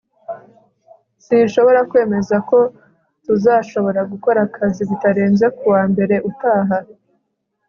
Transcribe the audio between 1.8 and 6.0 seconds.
kwemeza ko tuzashobora gukora akazi bitarenze kuwa